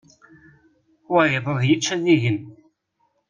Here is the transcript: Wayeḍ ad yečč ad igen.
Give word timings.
Wayeḍ 1.11 1.45
ad 1.53 1.61
yečč 1.69 1.87
ad 1.95 2.05
igen. 2.13 2.39